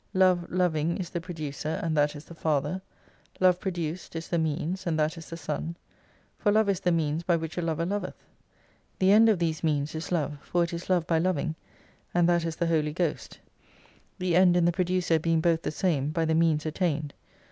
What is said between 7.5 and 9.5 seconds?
a lover loveth. The End of